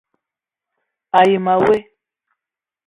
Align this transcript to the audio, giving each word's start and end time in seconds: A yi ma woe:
A 1.17 1.19
yi 1.29 1.37
ma 1.45 1.53
woe: 1.63 1.77